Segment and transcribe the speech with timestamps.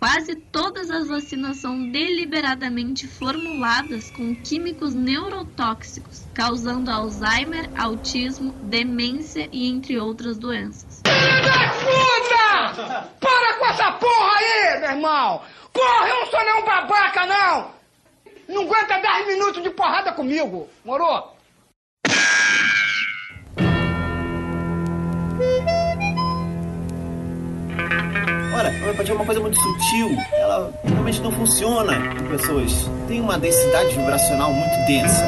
[0.00, 9.68] Quase todas as vacinas são deliberadamente formuladas com químicos neurotóxicos, causando Alzheimer, autismo, demência e
[9.68, 11.02] entre outras doenças.
[11.06, 13.08] Filho da puta!
[13.20, 15.42] Para com essa porra aí, meu irmão!
[15.70, 17.70] Porra, eu não sou nenhum babaca, não!
[18.48, 21.36] Não aguenta 10 minutos de porrada comigo, morou?
[28.60, 30.10] Olha, a homeopatia é uma coisa muito sutil.
[30.34, 32.90] Ela realmente não funciona em pessoas.
[33.08, 35.24] Tem uma densidade vibracional muito densa.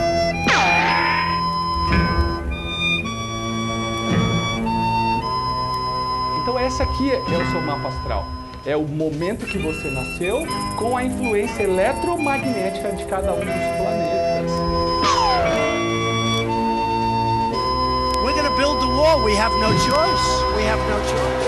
[6.43, 8.27] Então essa aqui é o seu mapa astral.
[8.67, 10.47] É o momento que você nasceu
[10.77, 14.53] com a influência eletromagnética de cada um dos planetas.
[18.23, 19.25] We're gonna build the wall.
[19.25, 20.55] We have no choice.
[20.55, 21.42] We have no choice.